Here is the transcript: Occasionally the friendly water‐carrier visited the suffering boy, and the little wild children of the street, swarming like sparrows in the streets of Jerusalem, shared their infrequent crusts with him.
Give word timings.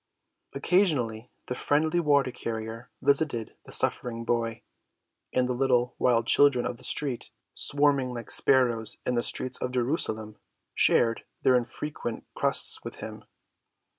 Occasionally 0.55 1.29
the 1.45 1.53
friendly 1.53 1.99
water‐carrier 1.99 2.87
visited 3.03 3.55
the 3.65 3.71
suffering 3.71 4.25
boy, 4.25 4.63
and 5.31 5.47
the 5.47 5.53
little 5.53 5.93
wild 5.99 6.25
children 6.25 6.65
of 6.65 6.77
the 6.77 6.83
street, 6.83 7.29
swarming 7.53 8.11
like 8.11 8.31
sparrows 8.31 8.97
in 9.05 9.13
the 9.13 9.21
streets 9.21 9.59
of 9.59 9.73
Jerusalem, 9.73 10.37
shared 10.73 11.23
their 11.43 11.53
infrequent 11.53 12.25
crusts 12.33 12.83
with 12.83 12.95
him. 12.95 13.25